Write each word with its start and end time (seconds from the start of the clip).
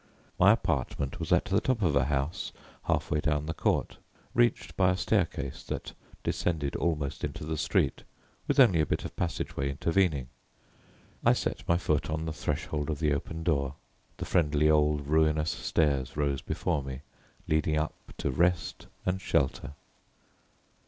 My 0.39 0.51
apartment 0.51 1.19
was 1.19 1.31
at 1.31 1.45
the 1.45 1.61
top 1.61 1.83
of 1.83 1.95
a 1.95 2.05
house, 2.05 2.51
halfway 2.85 3.19
down 3.19 3.45
the 3.45 3.53
court, 3.53 3.97
reached 4.33 4.75
by 4.75 4.89
a 4.89 4.97
staircase 4.97 5.61
that 5.65 5.93
descended 6.23 6.75
almost 6.75 7.23
into 7.23 7.45
the 7.45 7.55
street, 7.55 8.01
with 8.47 8.59
only 8.59 8.79
a 8.81 8.85
bit 8.87 9.05
of 9.05 9.15
passage 9.15 9.55
way 9.55 9.69
intervening, 9.69 10.29
I 11.23 11.33
set 11.33 11.67
my 11.69 11.77
foot 11.77 12.09
on 12.09 12.25
the 12.25 12.33
threshold 12.33 12.89
of 12.89 12.97
the 12.97 13.13
open 13.13 13.43
door, 13.43 13.75
the 14.17 14.25
friendly 14.25 14.71
old 14.71 15.05
ruinous 15.05 15.51
stairs 15.51 16.17
rose 16.17 16.41
before 16.41 16.81
me, 16.81 17.01
leading 17.47 17.77
up 17.77 17.93
to 18.17 18.31
rest 18.31 18.87
and 19.05 19.21
shelter. 19.21 19.73